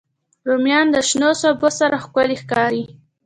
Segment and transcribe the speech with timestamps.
[0.47, 2.83] رومیان د شنو سبو سره ښکلي ښکاري